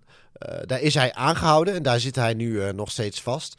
daar 0.65 0.81
is 0.81 0.95
hij 0.95 1.15
aangehouden 1.15 1.75
en 1.75 1.83
daar 1.83 2.01
zit 2.01 2.17
hij 2.17 2.35
nu 2.35 2.73
nog 2.73 2.91
steeds 2.91 3.23
vast. 3.23 3.57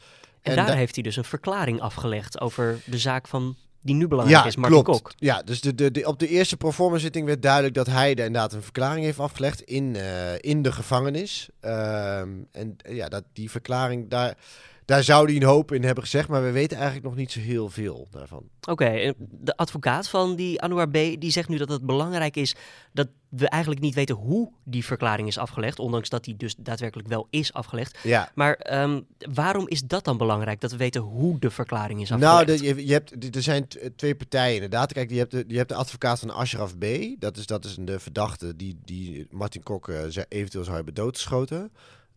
En, 0.48 0.56
daar 0.56 0.76
heeft 0.76 0.94
hij 0.94 1.02
dus 1.02 1.16
een 1.16 1.24
verklaring 1.24 1.80
afgelegd 1.80 2.40
over 2.40 2.78
de 2.84 2.98
zaak 2.98 3.28
van 3.28 3.56
die 3.82 3.94
nu 3.94 4.08
belangrijk 4.08 4.44
is, 4.44 4.56
Martin 4.56 4.82
klopt. 4.82 5.02
Kok. 5.02 5.12
Ja, 5.16 5.42
dus 5.42 5.60
de, 5.60 5.74
de, 5.74 5.90
de, 5.90 6.06
op 6.06 6.18
de 6.18 6.28
eerste 6.28 6.56
performance 6.56 7.04
zitting 7.04 7.26
werd 7.26 7.42
duidelijk 7.42 7.74
dat 7.74 7.86
hij 7.86 8.10
er 8.10 8.24
inderdaad 8.24 8.52
een 8.52 8.62
verklaring 8.62 9.04
heeft 9.04 9.18
afgelegd 9.18 9.62
in, 9.62 9.94
uh, 9.94 10.38
in 10.38 10.62
de 10.62 10.72
gevangenis. 10.72 11.48
Ehm, 11.60 12.28
en 12.52 12.76
ja, 12.88 13.08
dat, 13.08 13.24
die 13.32 13.50
verklaring, 13.50 14.10
daar, 14.10 14.36
daar 14.84 15.02
zou 15.02 15.26
hij 15.26 15.36
een 15.36 15.42
hoop 15.42 15.72
in 15.72 15.84
hebben 15.84 16.04
gezegd, 16.04 16.28
maar 16.28 16.42
we 16.42 16.50
weten 16.50 16.76
eigenlijk 16.76 17.06
nog 17.06 17.16
niet 17.16 17.32
zo 17.32 17.40
heel 17.40 17.68
veel 17.68 18.08
daarvan. 18.10 18.48
Oké, 18.68 19.12
de 19.18 19.56
advocaat 19.56 20.08
van 20.08 20.36
die 20.36 20.60
Anouar 20.60 20.88
B. 20.88 20.92
die 20.92 21.30
zegt 21.30 21.48
nu 21.48 21.56
dat 21.56 21.68
het 21.68 21.86
belangrijk 21.86 22.36
is 22.36 22.54
dat 22.92 23.08
we 23.28 23.48
eigenlijk 23.48 23.82
niet 23.82 23.94
weten 23.94 24.14
hoe 24.14 24.52
die 24.64 24.84
verklaring 24.84 25.28
is 25.28 25.38
afgelegd, 25.38 25.78
ondanks 25.78 26.08
dat 26.08 26.24
die 26.24 26.36
dus 26.36 26.54
daadwerkelijk 26.58 27.08
wel 27.08 27.26
is 27.30 27.52
afgelegd. 27.52 27.98
Ja. 28.02 28.30
Maar 28.34 28.80
um, 28.82 29.06
waarom 29.32 29.68
is 29.68 29.82
dat 29.82 30.04
dan 30.04 30.16
belangrijk, 30.16 30.60
dat 30.60 30.70
we 30.70 30.76
weten 30.76 31.00
hoe 31.00 31.38
de 31.38 31.50
verklaring 31.50 32.00
is 32.00 32.12
afgelegd? 32.12 32.34
Nou, 32.34 32.58
de, 32.58 32.64
je, 32.64 32.86
je, 32.86 32.92
hebt, 32.92 33.36
er 33.36 33.42
zijn 33.42 33.68
twee 33.96 34.14
partijen 34.14 34.54
inderdaad. 34.54 34.92
Kijk, 34.92 35.10
je 35.10 35.18
hebt 35.18 35.30
de, 35.30 35.44
je 35.48 35.56
hebt 35.56 35.68
de 35.68 35.74
advocaat 35.74 36.18
van 36.18 36.30
Ashraf 36.30 36.78
B. 36.78 36.84
Dat 37.18 37.36
is, 37.36 37.46
dat 37.46 37.64
is 37.64 37.76
de 37.80 37.98
verdachte 37.98 38.56
die, 38.56 38.78
die 38.84 39.26
Martin 39.30 39.62
Kok 39.62 39.88
uh, 39.88 40.02
eventueel 40.28 40.64
zou 40.64 40.76
hebben 40.76 40.94
doodgeschoten. 40.94 41.72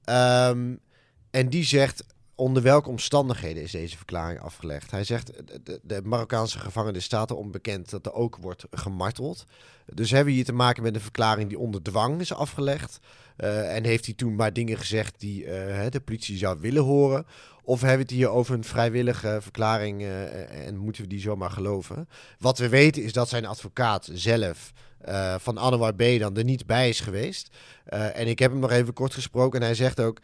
Um, 0.05 0.79
en 1.31 1.49
die 1.49 1.63
zegt 1.63 2.03
onder 2.35 2.63
welke 2.63 2.89
omstandigheden 2.89 3.63
is 3.63 3.71
deze 3.71 3.97
verklaring 3.97 4.39
afgelegd? 4.39 4.91
Hij 4.91 5.03
zegt, 5.03 5.31
de, 5.63 5.79
de 5.83 6.01
Marokkaanse 6.03 6.59
gevangenis 6.59 7.03
staat 7.03 7.29
er 7.29 7.35
onbekend 7.35 7.89
dat 7.89 8.05
er 8.05 8.13
ook 8.13 8.37
wordt 8.37 8.65
gemarteld. 8.71 9.45
Dus 9.93 10.11
hebben 10.11 10.27
we 10.27 10.33
hier 10.33 10.45
te 10.45 10.53
maken 10.53 10.83
met 10.83 10.95
een 10.95 11.01
verklaring 11.01 11.49
die 11.49 11.59
onder 11.59 11.81
dwang 11.81 12.19
is 12.19 12.33
afgelegd. 12.33 12.99
Uh, 13.37 13.75
en 13.75 13.83
heeft 13.83 14.05
hij 14.05 14.13
toen 14.13 14.35
maar 14.35 14.53
dingen 14.53 14.77
gezegd 14.77 15.19
die 15.19 15.45
uh, 15.45 15.85
de 15.89 15.99
politie 15.99 16.37
zou 16.37 16.59
willen 16.59 16.83
horen? 16.83 17.25
Of 17.63 17.79
hebben 17.79 17.97
we 17.97 18.03
het 18.03 18.11
hier 18.11 18.29
over 18.29 18.55
een 18.55 18.63
vrijwillige 18.63 19.37
verklaring 19.41 20.01
uh, 20.01 20.67
en 20.67 20.77
moeten 20.77 21.01
we 21.01 21.07
die 21.07 21.19
zomaar 21.19 21.49
geloven? 21.49 22.09
Wat 22.39 22.57
we 22.57 22.69
weten 22.69 23.03
is 23.03 23.13
dat 23.13 23.29
zijn 23.29 23.45
advocaat 23.45 24.09
zelf 24.13 24.73
van 25.37 25.57
Anwar 25.57 25.95
B. 25.95 26.03
dan 26.19 26.37
er 26.37 26.43
niet 26.43 26.65
bij 26.65 26.89
is 26.89 26.99
geweest. 26.99 27.49
en 27.85 28.27
ik 28.27 28.39
heb 28.39 28.51
hem 28.51 28.59
nog 28.59 28.71
even 28.71 28.93
kort 28.93 29.13
gesproken 29.13 29.59
en 29.59 29.65
hij 29.65 29.75
zegt 29.75 29.99
ook 29.99 30.19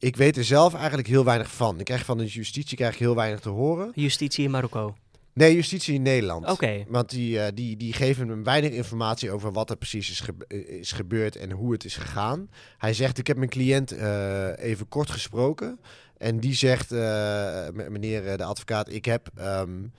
ik 0.00 0.16
weet 0.16 0.36
er 0.36 0.44
zelf 0.44 0.74
eigenlijk 0.74 1.08
heel 1.08 1.24
weinig 1.24 1.50
van. 1.50 1.78
Ik 1.78 1.84
krijg 1.84 2.04
van 2.04 2.18
de 2.18 2.26
justitie 2.26 2.76
krijg 2.76 2.92
ik 2.92 2.98
heel 2.98 3.14
weinig 3.14 3.40
te 3.40 3.48
horen. 3.48 3.92
Justitie 3.94 4.44
in 4.44 4.50
Marokko? 4.50 4.96
Nee, 5.32 5.54
justitie 5.54 5.94
in 5.94 6.02
Nederland. 6.02 6.50
Oké. 6.50 6.84
Want 6.88 7.10
die, 7.10 7.36
uh, 7.36 7.46
die, 7.54 7.76
die 7.76 7.92
geven 7.92 8.28
hem 8.28 8.44
weinig 8.44 8.70
informatie 8.70 9.30
over 9.30 9.52
wat 9.52 9.70
er 9.70 9.76
precies 9.76 10.10
is, 10.10 10.22
is 10.66 10.92
gebeurd 10.92 11.36
en 11.36 11.50
hoe 11.50 11.72
het 11.72 11.84
is 11.84 11.96
gegaan. 11.96 12.50
Hij 12.78 12.94
zegt, 12.94 13.18
ik 13.18 13.26
heb 13.26 13.36
mijn 13.36 13.50
cliënt 13.50 13.92
uh, 13.92 14.58
even 14.58 14.88
kort 14.88 15.10
gesproken. 15.10 15.80
En 16.16 16.40
die 16.40 16.54
zegt, 16.54 16.92
uh, 16.92 17.68
meneer 17.88 18.36
de 18.36 18.44
advocaat, 18.44 18.92
ik 18.92 19.04
heb, 19.04 19.30
um, 19.38 19.92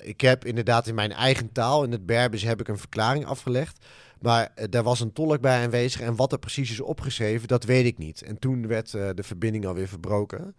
ik 0.00 0.20
heb 0.20 0.44
inderdaad 0.44 0.86
in 0.86 0.94
mijn 0.94 1.12
eigen 1.12 1.52
taal, 1.52 1.84
in 1.84 1.92
het 1.92 2.06
Berbers, 2.06 2.42
heb 2.42 2.60
ik 2.60 2.68
een 2.68 2.78
verklaring 2.78 3.26
afgelegd. 3.26 3.84
Maar 4.20 4.52
uh, 4.58 4.64
daar 4.70 4.82
was 4.82 5.00
een 5.00 5.12
tolk 5.12 5.40
bij 5.40 5.64
aanwezig 5.64 6.00
en 6.00 6.16
wat 6.16 6.32
er 6.32 6.38
precies 6.38 6.70
is 6.70 6.80
opgeschreven, 6.80 7.48
dat 7.48 7.64
weet 7.64 7.84
ik 7.86 7.98
niet. 7.98 8.22
En 8.22 8.38
toen 8.38 8.66
werd 8.66 8.92
uh, 8.92 9.08
de 9.14 9.22
verbinding 9.22 9.66
alweer 9.66 9.88
verbroken. 9.88 10.54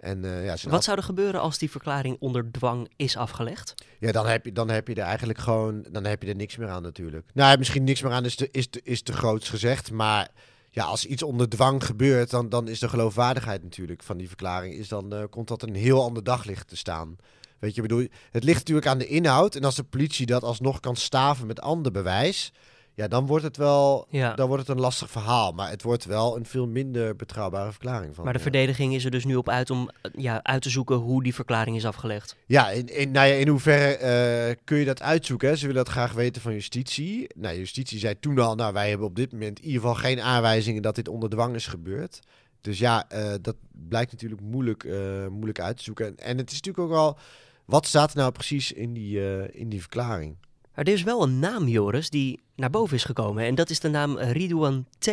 En, 0.00 0.24
uh, 0.24 0.44
ja, 0.44 0.56
wat 0.68 0.84
zou 0.84 0.96
er 0.96 1.02
gebeuren 1.02 1.40
als 1.40 1.58
die 1.58 1.70
verklaring 1.70 2.16
onder 2.18 2.50
dwang 2.50 2.90
is 2.96 3.16
afgelegd? 3.16 3.74
Ja, 3.98 4.12
dan 4.12 4.26
heb 4.26 4.44
je, 4.44 4.52
dan 4.52 4.70
heb 4.70 4.88
je 4.88 4.94
er 4.94 5.02
eigenlijk 5.02 5.38
gewoon 5.38 5.86
dan 5.90 6.04
heb 6.04 6.22
je 6.22 6.28
er 6.28 6.36
niks 6.36 6.56
meer 6.56 6.68
aan 6.68 6.82
natuurlijk. 6.82 7.30
Nou, 7.34 7.58
misschien 7.58 7.84
niks 7.84 8.02
meer 8.02 8.12
aan 8.12 8.24
is 8.24 8.34
te, 8.34 8.48
is 8.50 8.68
te, 8.68 8.80
is 8.82 9.02
te 9.02 9.12
groots 9.12 9.48
gezegd, 9.48 9.90
maar 9.90 10.28
ja, 10.70 10.84
als 10.84 11.06
iets 11.06 11.22
onder 11.22 11.48
dwang 11.48 11.84
gebeurt, 11.84 12.30
dan, 12.30 12.48
dan 12.48 12.68
is 12.68 12.78
de 12.78 12.88
geloofwaardigheid 12.88 13.62
natuurlijk 13.62 14.02
van 14.02 14.16
die 14.16 14.28
verklaring, 14.28 14.74
is 14.74 14.88
dan 14.88 15.26
komt 15.30 15.48
dat 15.48 15.62
een 15.62 15.74
heel 15.74 16.02
ander 16.02 16.24
daglicht 16.24 16.68
te 16.68 16.76
staan. 16.76 17.16
Weet 17.58 17.74
je, 17.74 17.82
bedoel, 17.82 18.06
het 18.30 18.44
ligt 18.44 18.58
natuurlijk 18.58 18.86
aan 18.86 18.98
de 18.98 19.06
inhoud. 19.06 19.54
En 19.54 19.64
als 19.64 19.74
de 19.74 19.84
politie 19.84 20.26
dat 20.26 20.42
alsnog 20.42 20.80
kan 20.80 20.96
staven 20.96 21.46
met 21.46 21.60
ander 21.60 21.92
bewijs, 21.92 22.52
ja, 22.96 23.08
dan 23.08 23.26
wordt 23.26 23.44
het 23.44 23.56
wel 23.56 24.06
ja. 24.10 24.34
dan 24.34 24.48
wordt 24.48 24.66
het 24.66 24.76
een 24.76 24.82
lastig 24.82 25.10
verhaal. 25.10 25.52
Maar 25.52 25.70
het 25.70 25.82
wordt 25.82 26.04
wel 26.04 26.36
een 26.36 26.46
veel 26.46 26.66
minder 26.66 27.16
betrouwbare 27.16 27.70
verklaring 27.70 28.14
van. 28.14 28.24
Maar 28.24 28.32
de 28.32 28.38
ja. 28.38 28.44
verdediging 28.44 28.94
is 28.94 29.04
er 29.04 29.10
dus 29.10 29.24
nu 29.24 29.36
op 29.36 29.48
uit 29.48 29.70
om 29.70 29.90
ja, 30.14 30.42
uit 30.42 30.62
te 30.62 30.70
zoeken 30.70 30.96
hoe 30.96 31.22
die 31.22 31.34
verklaring 31.34 31.76
is 31.76 31.86
afgelegd. 31.86 32.36
Ja, 32.46 32.70
in, 32.70 32.86
in, 32.86 33.10
nou 33.10 33.28
ja, 33.28 33.34
in 33.34 33.48
hoeverre 33.48 34.48
uh, 34.48 34.54
kun 34.64 34.78
je 34.78 34.84
dat 34.84 35.02
uitzoeken? 35.02 35.48
Hè? 35.48 35.56
Ze 35.56 35.66
willen 35.66 35.84
dat 35.84 35.92
graag 35.92 36.12
weten 36.12 36.42
van 36.42 36.52
justitie. 36.52 37.26
Nou, 37.34 37.56
justitie 37.56 37.98
zei 37.98 38.18
toen 38.18 38.38
al, 38.38 38.54
nou, 38.54 38.72
wij 38.72 38.88
hebben 38.88 39.06
op 39.06 39.16
dit 39.16 39.32
moment 39.32 39.58
in 39.58 39.64
ieder 39.64 39.80
geval 39.80 39.96
geen 39.96 40.20
aanwijzingen 40.20 40.82
dat 40.82 40.94
dit 40.94 41.08
onder 41.08 41.28
dwang 41.28 41.54
is 41.54 41.66
gebeurd. 41.66 42.20
Dus 42.60 42.78
ja, 42.78 43.06
uh, 43.12 43.34
dat 43.40 43.56
blijkt 43.88 44.12
natuurlijk 44.12 44.40
moeilijk, 44.40 44.84
uh, 44.84 45.26
moeilijk 45.26 45.60
uit 45.60 45.76
te 45.76 45.82
zoeken. 45.82 46.06
En, 46.06 46.16
en 46.16 46.38
het 46.38 46.50
is 46.50 46.60
natuurlijk 46.60 46.92
ook 46.92 46.98
al, 46.98 47.18
wat 47.64 47.86
staat 47.86 48.10
er 48.10 48.16
nou 48.16 48.32
precies 48.32 48.72
in 48.72 48.92
die, 48.92 49.20
in 49.52 49.68
die 49.68 49.80
verklaring? 49.80 50.36
Maar 50.74 50.84
er 50.84 50.92
is 50.92 51.02
wel 51.02 51.22
een 51.22 51.38
naam, 51.38 51.68
Joris, 51.68 52.10
die 52.10 52.44
naar 52.56 52.70
boven 52.70 52.96
is 52.96 53.04
gekomen. 53.04 53.44
En 53.44 53.54
dat 53.54 53.70
is 53.70 53.80
de 53.80 53.88
naam 53.88 54.18
Ridouan 54.18 54.86
T. 54.98 55.10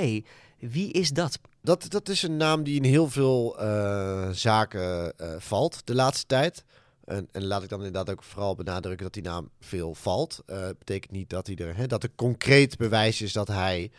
Wie 0.59 0.91
is 0.91 1.09
dat? 1.09 1.39
Dat, 1.62 1.85
dat 1.89 2.09
is 2.09 2.23
een 2.23 2.38
naam 2.38 2.63
die 2.63 2.75
in 2.75 2.83
heel 2.83 3.09
veel 3.09 3.55
uh, 3.59 4.29
zaken 4.29 5.13
uh, 5.21 5.27
valt 5.38 5.81
de 5.83 5.95
laatste 5.95 6.25
tijd. 6.25 6.63
En, 7.05 7.27
en, 7.31 7.45
laat 7.45 7.63
ik 7.63 7.69
dan 7.69 7.77
inderdaad 7.77 8.09
ook 8.09 8.23
vooral 8.23 8.55
benadrukken 8.55 9.03
dat 9.03 9.13
die 9.13 9.23
naam 9.23 9.50
veel 9.59 9.93
valt. 9.93 10.43
Uh, 10.47 10.67
betekent 10.77 11.12
niet 11.12 11.29
dat, 11.29 11.47
hij 11.47 11.55
er, 11.55 11.75
hè, 11.75 11.88
dat 11.88 12.03
er 12.03 12.09
concreet 12.15 12.77
bewijs 12.77 13.21
is 13.21 13.33
dat 13.33 13.47
hij 13.47 13.91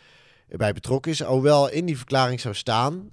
bij 0.47 0.73
betrokken 0.73 1.11
is. 1.11 1.21
Hoewel 1.21 1.69
in 1.69 1.85
die 1.85 1.97
verklaring 1.97 2.39
zou 2.39 2.55
staan, 2.55 3.11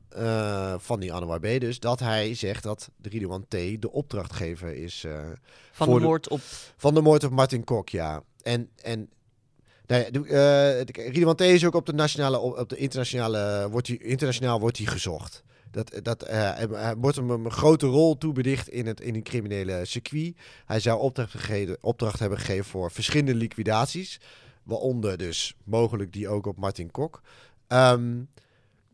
van 0.76 1.00
die 1.00 1.12
Anouar 1.12 1.40
B. 1.40 1.60
dus, 1.60 1.80
dat 1.80 2.00
hij 2.00 2.34
zegt 2.34 2.62
dat 2.62 2.90
de 2.96 3.08
Ridouan 3.08 3.44
T. 3.48 3.50
de 3.50 3.92
opdrachtgever 3.92 4.74
is. 4.74 5.06
van 5.72 5.94
de 5.94 6.00
moord 6.00 6.28
op... 6.28 6.40
Van 6.76 6.94
de 6.94 7.00
moord 7.00 7.24
op 7.24 7.30
Martin 7.30 7.64
Kok, 7.64 7.88
ja. 7.88 8.22
En, 8.42 8.70
en 8.82 9.08
nou 9.92 10.26
ja, 10.28 11.40
uh, 11.40 11.52
is 11.52 11.64
ook 11.64 11.74
op 11.74 11.86
de 11.86 11.92
nationale, 11.92 12.38
op 12.38 12.68
de 12.68 12.76
internationale, 12.76 13.68
wordt 13.70 13.86
hij, 13.86 13.96
internationaal 13.96 14.60
wordt 14.60 14.78
hij 14.78 14.86
gezocht. 14.86 15.42
Dat, 15.70 16.00
dat, 16.02 16.24
hij 16.28 16.96
wordt 16.96 17.16
hem 17.16 17.30
een 17.30 17.50
grote 17.50 17.86
rol 17.86 18.18
toebedicht 18.18 18.68
in 18.68 18.86
het 18.86 19.00
in 19.00 19.14
een 19.14 19.22
criminele 19.22 19.84
circuit. 19.84 20.36
Hij 20.66 20.80
zou 20.80 21.00
opdracht, 21.00 21.30
gegeven, 21.30 21.76
opdracht 21.80 22.18
hebben 22.18 22.38
gegeven 22.38 22.64
voor 22.64 22.90
verschillende 22.90 23.34
liquidaties. 23.34 24.20
Waaronder 24.62 25.18
dus 25.18 25.54
mogelijk 25.64 26.12
die 26.12 26.28
ook 26.28 26.46
op 26.46 26.58
Martin 26.58 26.90
Kok. 26.90 27.20
Um, 27.68 28.28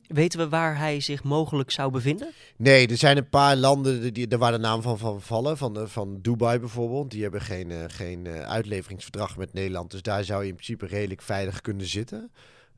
Weten 0.08 0.38
we 0.38 0.48
waar 0.48 0.78
hij 0.78 1.00
zich 1.00 1.24
mogelijk 1.24 1.70
zou 1.70 1.90
bevinden? 1.90 2.32
Nee, 2.56 2.86
er 2.86 2.96
zijn 2.96 3.16
een 3.16 3.28
paar 3.28 3.56
landen 3.56 4.12
die, 4.12 4.28
er 4.28 4.38
waar 4.38 4.52
de 4.52 4.58
naam 4.58 4.82
van, 4.82 4.98
van 4.98 5.20
vallen. 5.22 5.56
Van, 5.56 5.88
van 5.88 6.18
Dubai 6.20 6.58
bijvoorbeeld. 6.58 7.10
Die 7.10 7.22
hebben 7.22 7.40
geen, 7.40 7.70
uh, 7.70 7.84
geen 7.86 8.24
uh, 8.24 8.40
uitleveringsverdrag 8.40 9.36
met 9.36 9.52
Nederland. 9.52 9.90
Dus 9.90 10.02
daar 10.02 10.24
zou 10.24 10.42
je 10.42 10.48
in 10.48 10.54
principe 10.54 10.86
redelijk 10.86 11.22
veilig 11.22 11.60
kunnen 11.60 11.86
zitten. 11.86 12.30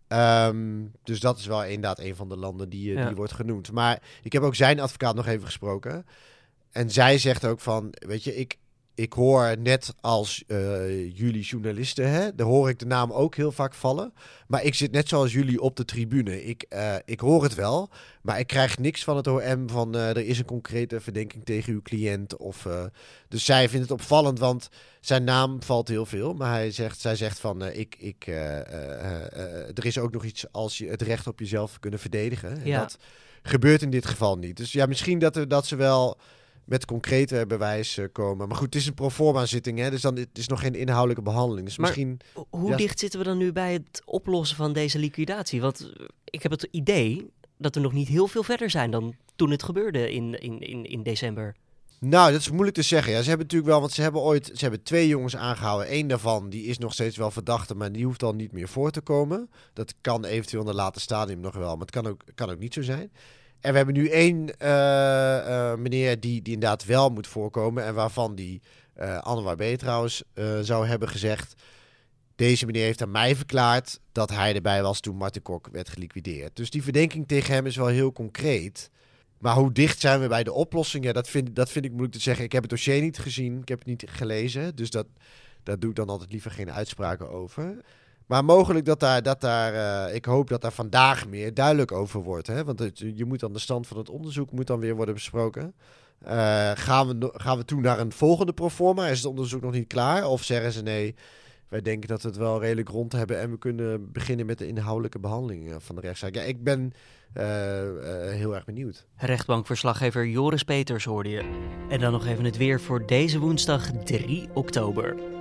Um, 0.08 0.92
dus 1.02 1.20
dat 1.20 1.38
is 1.38 1.46
wel 1.46 1.64
inderdaad 1.64 1.98
een 1.98 2.16
van 2.16 2.28
de 2.28 2.36
landen 2.36 2.68
die, 2.68 2.92
ja. 2.92 3.06
die 3.06 3.16
wordt 3.16 3.32
genoemd. 3.32 3.72
Maar 3.72 4.02
ik 4.22 4.32
heb 4.32 4.42
ook 4.42 4.54
zijn 4.54 4.80
advocaat 4.80 5.14
nog 5.14 5.26
even 5.26 5.46
gesproken. 5.46 6.06
En 6.72 6.90
zij 6.90 7.18
zegt 7.18 7.44
ook 7.44 7.60
van, 7.60 7.94
weet 8.06 8.24
je, 8.24 8.36
ik, 8.36 8.58
ik 8.94 9.12
hoor 9.12 9.56
net 9.58 9.94
als 10.00 10.44
uh, 10.46 11.16
jullie 11.16 11.42
journalisten, 11.42 12.10
hè, 12.10 12.34
daar 12.34 12.46
hoor 12.46 12.68
ik 12.68 12.78
de 12.78 12.86
naam 12.86 13.12
ook 13.12 13.34
heel 13.34 13.52
vaak 13.52 13.74
vallen. 13.74 14.12
Maar 14.46 14.64
ik 14.64 14.74
zit 14.74 14.92
net 14.92 15.08
zoals 15.08 15.32
jullie 15.32 15.60
op 15.60 15.76
de 15.76 15.84
tribune. 15.84 16.44
Ik, 16.44 16.64
uh, 16.68 16.94
ik 17.04 17.20
hoor 17.20 17.42
het 17.42 17.54
wel, 17.54 17.90
maar 18.22 18.38
ik 18.38 18.46
krijg 18.46 18.78
niks 18.78 19.04
van 19.04 19.16
het 19.16 19.26
OM 19.26 19.68
van 19.68 19.96
uh, 19.96 20.08
er 20.08 20.26
is 20.26 20.38
een 20.38 20.44
concrete 20.44 21.00
verdenking 21.00 21.44
tegen 21.44 21.72
uw 21.72 21.82
cliënt. 21.82 22.36
Of, 22.36 22.66
dus 23.28 23.44
zij 23.44 23.68
vindt 23.68 23.88
het 23.88 24.00
opvallend, 24.00 24.38
want 24.38 24.68
zijn 25.00 25.24
naam 25.24 25.62
valt 25.62 25.88
heel 25.88 26.06
veel. 26.06 26.34
Maar 26.34 26.52
hij 26.52 26.70
zegt, 26.70 27.00
zij 27.00 27.16
zegt 27.16 27.40
van, 27.40 27.64
ik, 27.64 27.96
ik, 27.98 28.26
er 28.26 29.86
is 29.86 29.98
ook 29.98 30.12
nog 30.12 30.24
iets 30.24 30.52
als 30.52 30.78
je 30.78 30.88
het 30.88 31.02
recht 31.02 31.26
op 31.26 31.38
jezelf 31.38 31.78
kunnen 31.78 32.00
verdedigen. 32.00 32.60
En 32.60 32.66
ja. 32.66 32.80
dat 32.80 32.98
gebeurt 33.42 33.82
in 33.82 33.90
dit 33.90 34.06
geval 34.06 34.38
niet. 34.38 34.56
Dus 34.56 34.72
ja, 34.72 34.86
misschien 34.86 35.18
dat, 35.18 35.36
er, 35.36 35.48
dat 35.48 35.66
ze 35.66 35.76
wel 35.76 36.18
met 36.70 36.84
concrete 36.84 37.44
bewijs 37.48 37.98
uh, 37.98 38.04
komen. 38.12 38.48
Maar 38.48 38.56
goed, 38.56 38.66
het 38.66 38.82
is 38.82 38.86
een 38.86 38.94
proforma 38.94 39.46
zitting, 39.46 39.78
hè, 39.78 39.90
dus 39.90 40.00
dan 40.00 40.16
het 40.16 40.38
is 40.38 40.48
nog 40.48 40.60
geen 40.60 40.74
inhoudelijke 40.74 41.22
behandeling. 41.22 41.66
Dus 41.66 41.76
maar 41.76 41.86
misschien. 41.86 42.20
Hoe 42.50 42.70
ja. 42.70 42.76
dicht 42.76 42.98
zitten 42.98 43.18
we 43.18 43.24
dan 43.24 43.38
nu 43.38 43.52
bij 43.52 43.72
het 43.72 44.02
oplossen 44.04 44.56
van 44.56 44.72
deze 44.72 44.98
liquidatie? 44.98 45.60
Want 45.60 45.92
ik 46.24 46.42
heb 46.42 46.52
het 46.52 46.68
idee 46.70 47.30
dat 47.56 47.74
er 47.74 47.82
nog 47.82 47.92
niet 47.92 48.08
heel 48.08 48.26
veel 48.26 48.42
verder 48.42 48.70
zijn 48.70 48.90
dan 48.90 49.14
toen 49.36 49.50
het 49.50 49.62
gebeurde 49.62 50.12
in, 50.12 50.40
in, 50.40 50.60
in, 50.60 50.84
in 50.84 51.02
december. 51.02 51.56
Nou, 52.00 52.32
dat 52.32 52.40
is 52.40 52.50
moeilijk 52.50 52.76
te 52.76 52.82
zeggen. 52.82 53.12
Ja, 53.12 53.22
ze 53.22 53.28
hebben 53.28 53.46
natuurlijk 53.46 53.70
wel, 53.70 53.80
want 53.80 53.92
ze 53.92 54.02
hebben 54.02 54.20
ooit, 54.20 54.46
ze 54.46 54.60
hebben 54.60 54.82
twee 54.82 55.08
jongens 55.08 55.36
aangehouden. 55.36 55.94
Eén 55.94 56.06
daarvan, 56.06 56.50
die 56.50 56.64
is 56.64 56.78
nog 56.78 56.92
steeds 56.92 57.16
wel 57.16 57.30
verdachte, 57.30 57.74
maar 57.74 57.92
die 57.92 58.04
hoeft 58.04 58.20
dan 58.20 58.36
niet 58.36 58.52
meer 58.52 58.68
voor 58.68 58.90
te 58.90 59.00
komen. 59.00 59.50
Dat 59.72 59.94
kan 60.00 60.24
eventueel 60.24 60.62
in 60.62 60.68
een 60.68 60.74
later 60.74 61.00
stadium 61.00 61.40
nog 61.40 61.54
wel, 61.54 61.70
maar 61.70 61.86
het 61.86 61.90
kan 61.90 62.06
ook, 62.06 62.22
kan 62.34 62.50
ook 62.50 62.58
niet 62.58 62.74
zo 62.74 62.82
zijn. 62.82 63.10
En 63.60 63.70
we 63.70 63.76
hebben 63.76 63.94
nu 63.94 64.08
één 64.08 64.36
uh, 64.36 64.68
uh, 64.68 65.74
meneer 65.74 66.20
die, 66.20 66.42
die 66.42 66.54
inderdaad 66.54 66.84
wel 66.84 67.10
moet 67.10 67.26
voorkomen. 67.26 67.84
En 67.84 67.94
waarvan 67.94 68.34
die 68.34 68.62
uh, 69.00 69.18
Anwar 69.18 69.56
B. 69.56 69.62
trouwens 69.62 70.22
zou 70.60 70.86
hebben 70.86 71.08
gezegd. 71.08 71.54
Deze 72.36 72.66
meneer 72.66 72.84
heeft 72.84 73.02
aan 73.02 73.10
mij 73.10 73.36
verklaard 73.36 74.00
dat 74.12 74.30
hij 74.30 74.54
erbij 74.54 74.82
was 74.82 75.00
toen 75.00 75.16
Martin 75.16 75.42
Kok 75.42 75.68
werd 75.72 75.88
geliquideerd. 75.88 76.56
Dus 76.56 76.70
die 76.70 76.82
verdenking 76.82 77.28
tegen 77.28 77.54
hem 77.54 77.66
is 77.66 77.76
wel 77.76 77.86
heel 77.86 78.12
concreet. 78.12 78.90
Maar 79.38 79.54
hoe 79.54 79.72
dicht 79.72 80.00
zijn 80.00 80.20
we 80.20 80.28
bij 80.28 80.42
de 80.42 80.52
oplossing? 80.52 81.04
Ja, 81.04 81.12
dat 81.12 81.28
vind, 81.28 81.56
dat 81.56 81.70
vind 81.70 81.84
ik 81.84 81.90
moeilijk 81.90 82.14
te 82.14 82.20
zeggen. 82.20 82.44
Ik 82.44 82.52
heb 82.52 82.62
het 82.62 82.70
dossier 82.70 83.00
niet 83.00 83.18
gezien, 83.18 83.60
ik 83.60 83.68
heb 83.68 83.78
het 83.78 83.88
niet 83.88 84.04
gelezen. 84.06 84.76
Dus 84.76 84.90
dat, 84.90 85.06
daar 85.62 85.78
doe 85.78 85.90
ik 85.90 85.96
dan 85.96 86.08
altijd 86.08 86.32
liever 86.32 86.50
geen 86.50 86.72
uitspraken 86.72 87.30
over. 87.30 87.76
Maar 88.30 88.44
mogelijk 88.44 88.84
dat 88.84 89.00
daar, 89.00 89.22
dat 89.22 89.40
daar 89.40 89.74
uh, 90.08 90.14
ik 90.14 90.24
hoop 90.24 90.48
dat 90.48 90.60
daar 90.60 90.72
vandaag 90.72 91.28
meer 91.28 91.54
duidelijk 91.54 91.92
over 91.92 92.22
wordt. 92.22 92.46
Hè? 92.46 92.64
Want 92.64 92.90
je 92.94 93.24
moet 93.24 93.40
dan 93.40 93.52
de 93.52 93.58
stand 93.58 93.86
van 93.86 93.96
het 93.96 94.08
onderzoek 94.10 94.52
moet 94.52 94.66
dan 94.66 94.80
weer 94.80 94.96
worden 94.96 95.14
besproken. 95.14 95.74
Uh, 96.24 96.70
gaan, 96.74 97.18
we, 97.18 97.30
gaan 97.32 97.58
we 97.58 97.64
toe 97.64 97.80
naar 97.80 97.98
een 97.98 98.12
volgende 98.12 98.52
proforma? 98.52 99.06
Is 99.06 99.18
het 99.18 99.26
onderzoek 99.26 99.62
nog 99.62 99.72
niet 99.72 99.86
klaar? 99.86 100.26
Of 100.26 100.42
zeggen 100.42 100.72
ze 100.72 100.82
nee, 100.82 101.14
wij 101.68 101.82
denken 101.82 102.08
dat 102.08 102.22
we 102.22 102.28
het 102.28 102.36
wel 102.36 102.60
redelijk 102.60 102.88
rond 102.88 103.12
hebben 103.12 103.40
en 103.40 103.50
we 103.50 103.58
kunnen 103.58 104.12
beginnen 104.12 104.46
met 104.46 104.58
de 104.58 104.66
inhoudelijke 104.66 105.18
behandeling 105.18 105.74
van 105.78 105.94
de 105.94 106.00
rechtszaak. 106.00 106.34
Ja, 106.34 106.42
ik 106.42 106.64
ben 106.64 106.92
heel 108.30 108.54
erg 108.54 108.64
benieuwd. 108.64 109.06
Rechtbankverslaggever 109.16 110.26
Joris 110.26 110.62
Peters 110.62 111.04
hoorde 111.04 111.28
je. 111.28 111.44
En 111.88 112.00
dan 112.00 112.12
nog 112.12 112.26
even 112.26 112.44
het 112.44 112.56
weer 112.56 112.80
voor 112.80 113.06
deze 113.06 113.38
woensdag 113.38 113.90
3 114.04 114.48
oktober. 114.54 115.39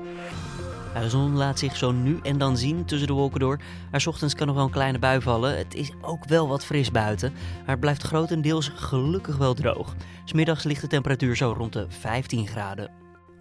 De 0.93 1.09
zon 1.09 1.35
laat 1.35 1.59
zich 1.59 1.75
zo 1.75 1.91
nu 1.91 2.19
en 2.23 2.37
dan 2.37 2.57
zien 2.57 2.85
tussen 2.85 3.07
de 3.07 3.13
wolken 3.13 3.39
door. 3.39 3.59
Maar 3.91 4.05
ochtends 4.07 4.35
kan 4.35 4.47
nog 4.47 4.55
wel 4.55 4.65
een 4.65 4.71
kleine 4.71 4.99
bui 4.99 5.21
vallen. 5.21 5.57
Het 5.57 5.75
is 5.75 5.91
ook 6.01 6.25
wel 6.25 6.47
wat 6.47 6.65
fris 6.65 6.91
buiten. 6.91 7.31
Maar 7.31 7.69
het 7.69 7.79
blijft 7.79 8.03
grotendeels 8.03 8.71
gelukkig 8.75 9.37
wel 9.37 9.53
droog. 9.53 9.95
Smiddags 10.25 10.63
ligt 10.63 10.81
de 10.81 10.87
temperatuur 10.87 11.35
zo 11.35 11.53
rond 11.57 11.73
de 11.73 11.85
15 11.89 12.47
graden. 12.47 12.91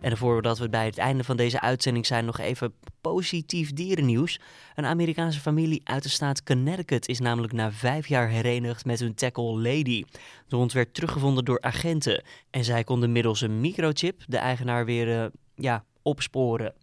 En 0.00 0.17
voordat 0.17 0.59
we 0.59 0.69
bij 0.69 0.85
het 0.85 0.99
einde 0.99 1.25
van 1.25 1.37
deze 1.37 1.61
uitzending 1.61 2.07
zijn, 2.07 2.25
nog 2.25 2.38
even 2.38 2.73
positief 3.00 3.73
dierennieuws. 3.73 4.40
Een 4.75 4.87
Amerikaanse 4.87 5.40
familie 5.40 5.81
uit 5.85 6.02
de 6.02 6.09
staat 6.09 6.43
Connecticut 6.43 7.09
is 7.09 7.19
namelijk 7.21 7.52
na 7.52 7.73
vijf 7.73 8.07
jaar 8.07 8.28
herenigd 8.28 8.85
met 8.85 9.00
hun 9.00 9.14
tackle 9.14 9.61
Lady. 9.61 10.05
De 10.49 10.57
hond 10.57 10.73
werd 10.73 10.95
teruggevonden 10.95 11.45
door 11.45 11.61
agenten 11.61 12.25
en 12.50 12.64
zij 12.64 12.85
konden 12.85 13.12
middels 13.12 13.40
een 13.40 13.61
microchip 13.61 14.23
de 14.26 14.38
eigenaar 14.38 14.85
weer 14.85 15.23
uh, 15.23 15.26
ja, 15.55 15.85
opsporen. 16.02 16.75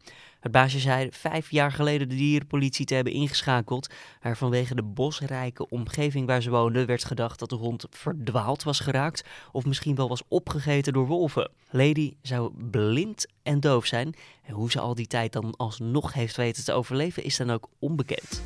Het 0.45 0.53
baasje 0.53 0.79
zei 0.79 1.07
vijf 1.11 1.51
jaar 1.51 1.71
geleden 1.71 2.09
de 2.09 2.15
dierenpolitie 2.15 2.85
te 2.85 2.93
hebben 2.93 3.13
ingeschakeld. 3.13 3.93
Maar 4.21 4.37
vanwege 4.37 4.75
de 4.75 4.83
bosrijke 4.83 5.69
omgeving 5.69 6.27
waar 6.27 6.41
ze 6.41 6.49
woonden 6.49 6.85
werd 6.85 7.03
gedacht 7.03 7.39
dat 7.39 7.49
de 7.49 7.55
hond 7.55 7.85
verdwaald 7.89 8.63
was 8.63 8.79
geraakt. 8.79 9.23
Of 9.51 9.65
misschien 9.65 9.95
wel 9.95 10.07
was 10.07 10.23
opgegeten 10.27 10.93
door 10.93 11.07
wolven. 11.07 11.51
Lady 11.69 12.13
zou 12.21 12.51
blind 12.71 13.27
en 13.43 13.59
doof 13.59 13.85
zijn. 13.85 14.15
En 14.43 14.53
hoe 14.53 14.71
ze 14.71 14.79
al 14.79 14.95
die 14.95 15.07
tijd 15.07 15.33
dan 15.33 15.53
alsnog 15.57 16.13
heeft 16.13 16.35
weten 16.35 16.63
te 16.63 16.73
overleven 16.73 17.23
is 17.23 17.37
dan 17.37 17.51
ook 17.51 17.69
onbekend. 17.79 18.41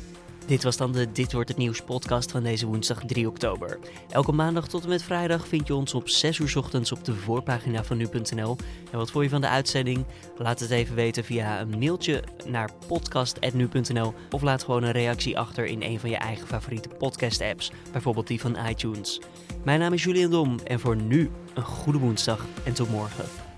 Dit 0.50 0.62
was 0.62 0.76
dan 0.76 0.92
de 0.92 1.12
Dit 1.12 1.32
Wordt 1.32 1.48
Het 1.48 1.58
Nieuws 1.58 1.80
podcast 1.82 2.30
van 2.30 2.42
deze 2.42 2.66
woensdag 2.66 3.02
3 3.06 3.28
oktober. 3.28 3.78
Elke 4.08 4.32
maandag 4.32 4.68
tot 4.68 4.82
en 4.82 4.88
met 4.88 5.02
vrijdag 5.02 5.48
vind 5.48 5.66
je 5.66 5.74
ons 5.74 5.94
op 5.94 6.08
6 6.08 6.38
uur 6.38 6.58
ochtends 6.58 6.92
op 6.92 7.04
de 7.04 7.14
voorpagina 7.14 7.84
van 7.84 7.96
nu.nl. 7.96 8.56
En 8.90 8.98
wat 8.98 9.10
vond 9.10 9.24
je 9.24 9.30
van 9.30 9.40
de 9.40 9.48
uitzending? 9.48 10.04
Laat 10.36 10.60
het 10.60 10.70
even 10.70 10.94
weten 10.94 11.24
via 11.24 11.60
een 11.60 11.78
mailtje 11.78 12.22
naar 12.46 12.70
podcast.nu.nl 12.86 14.14
of 14.30 14.42
laat 14.42 14.62
gewoon 14.62 14.82
een 14.82 14.92
reactie 14.92 15.38
achter 15.38 15.66
in 15.66 15.82
een 15.82 16.00
van 16.00 16.10
je 16.10 16.16
eigen 16.16 16.46
favoriete 16.46 16.88
podcast 16.88 17.40
apps, 17.40 17.72
bijvoorbeeld 17.92 18.26
die 18.26 18.40
van 18.40 18.56
iTunes. 18.68 19.20
Mijn 19.64 19.80
naam 19.80 19.92
is 19.92 20.04
Julian 20.04 20.30
Dom 20.30 20.58
en 20.64 20.80
voor 20.80 20.96
nu 20.96 21.30
een 21.54 21.64
goede 21.64 21.98
woensdag 21.98 22.46
en 22.64 22.72
tot 22.72 22.90
morgen. 22.90 23.49